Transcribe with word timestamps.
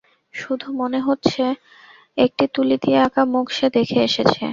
শুধু 0.33 0.67
মনে 0.73 0.99
আছে 1.13 1.45
একটি 2.17 2.45
তুলি 2.53 2.75
দিয়ে 2.83 2.97
আঁকা 3.01 3.23
মুখ 3.25 3.45
সে 3.51 3.67
দেখে 3.75 3.99
এসেছে। 4.03 4.43